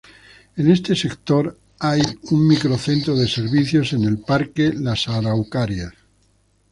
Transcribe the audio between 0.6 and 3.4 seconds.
este sector hay un microcentro de